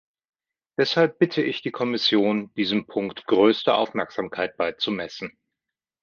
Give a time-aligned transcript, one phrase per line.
[0.79, 5.37] Deshalb bitte ich die Kommission, diesem Punkt größte Aufmerksamkeit beizumessen.